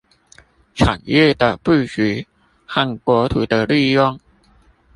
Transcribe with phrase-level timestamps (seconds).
[0.73, 2.27] 產業的佈局
[2.65, 4.19] 和國土的利用